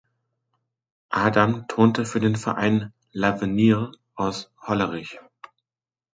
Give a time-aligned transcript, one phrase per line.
[1.13, 5.19] Adam turnte für den Verein "L’Avenir" aus Hollerich.